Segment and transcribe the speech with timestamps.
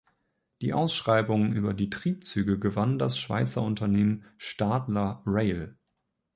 [0.61, 5.77] Die Ausschreibung über die Triebzüge gewann das Schweizer Unternehmen Stadler Rail.